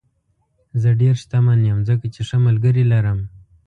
زه 0.81 0.89
ډېر 1.01 1.15
شتمن 1.21 1.59
یم 1.69 1.79
ځکه 1.89 2.05
چې 2.13 2.21
ښه 2.27 2.37
ملګري 2.47 2.83
لرم. 2.93 3.19